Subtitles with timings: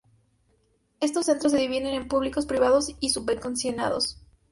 [0.99, 4.17] Estos centros se dividen en públicos, privados y subvencionados.